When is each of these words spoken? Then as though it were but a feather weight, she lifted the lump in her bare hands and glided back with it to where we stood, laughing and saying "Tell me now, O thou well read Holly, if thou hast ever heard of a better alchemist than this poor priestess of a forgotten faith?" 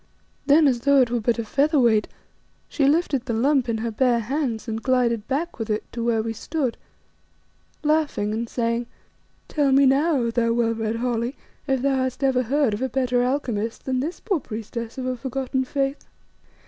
Then 0.47 0.67
as 0.67 0.79
though 0.79 0.99
it 1.01 1.11
were 1.11 1.19
but 1.21 1.37
a 1.37 1.45
feather 1.45 1.79
weight, 1.79 2.07
she 2.67 2.87
lifted 2.87 3.25
the 3.25 3.35
lump 3.35 3.69
in 3.69 3.77
her 3.77 3.91
bare 3.91 4.21
hands 4.21 4.67
and 4.67 4.81
glided 4.81 5.27
back 5.27 5.59
with 5.59 5.69
it 5.69 5.83
to 5.91 6.03
where 6.03 6.23
we 6.23 6.33
stood, 6.33 6.75
laughing 7.83 8.33
and 8.33 8.49
saying 8.49 8.87
"Tell 9.47 9.71
me 9.71 9.85
now, 9.85 10.17
O 10.17 10.31
thou 10.31 10.53
well 10.53 10.73
read 10.73 10.95
Holly, 10.95 11.35
if 11.67 11.83
thou 11.83 11.97
hast 11.97 12.23
ever 12.23 12.41
heard 12.41 12.73
of 12.73 12.81
a 12.81 12.89
better 12.89 13.21
alchemist 13.21 13.85
than 13.85 13.99
this 13.99 14.19
poor 14.19 14.39
priestess 14.39 14.97
of 14.97 15.05
a 15.05 15.15
forgotten 15.15 15.65
faith?" 15.65 16.03